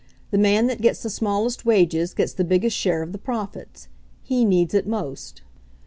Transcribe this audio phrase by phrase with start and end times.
[0.31, 3.87] The man that gets the smallest wages gets the biggest share of the profits.
[4.23, 5.43] He needs it most."